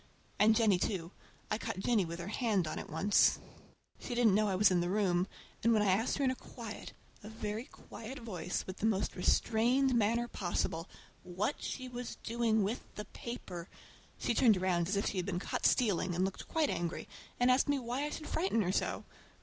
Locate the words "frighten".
18.27-18.63